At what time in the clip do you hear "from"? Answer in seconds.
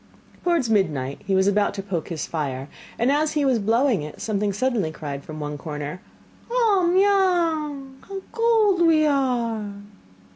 5.21-5.39